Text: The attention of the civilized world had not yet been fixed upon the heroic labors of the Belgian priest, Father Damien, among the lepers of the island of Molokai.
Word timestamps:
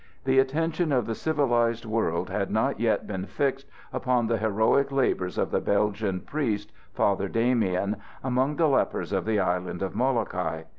The 0.23 0.39
attention 0.39 0.91
of 0.91 1.05
the 1.05 1.13
civilized 1.13 1.85
world 1.85 2.31
had 2.31 2.49
not 2.49 2.79
yet 2.79 3.05
been 3.05 3.27
fixed 3.27 3.67
upon 3.93 4.25
the 4.25 4.39
heroic 4.39 4.91
labors 4.91 5.37
of 5.37 5.51
the 5.51 5.61
Belgian 5.61 6.21
priest, 6.21 6.71
Father 6.91 7.27
Damien, 7.27 7.97
among 8.23 8.55
the 8.55 8.67
lepers 8.67 9.11
of 9.13 9.25
the 9.25 9.39
island 9.39 9.83
of 9.83 9.93
Molokai. 9.93 10.63